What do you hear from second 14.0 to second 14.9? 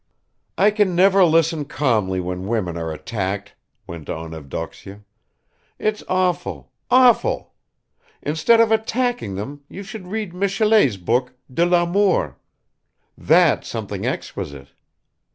exquisite!